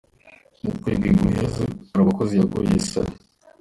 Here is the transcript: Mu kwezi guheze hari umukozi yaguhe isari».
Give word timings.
Mu 0.63 0.71
kwezi 0.79 1.07
guheze 1.21 1.63
hari 1.91 2.01
umukozi 2.03 2.33
yaguhe 2.39 2.73
isari». 2.81 3.13